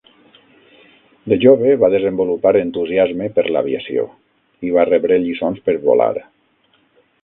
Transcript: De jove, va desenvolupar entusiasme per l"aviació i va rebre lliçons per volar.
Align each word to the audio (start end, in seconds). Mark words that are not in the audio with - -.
De 1.33 1.37
jove, 1.43 1.75
va 1.83 1.91
desenvolupar 1.97 2.55
entusiasme 2.63 3.29
per 3.37 3.47
l"aviació 3.51 4.09
i 4.71 4.77
va 4.81 4.91
rebre 4.93 5.25
lliçons 5.29 5.65
per 5.69 5.81
volar. 5.89 6.15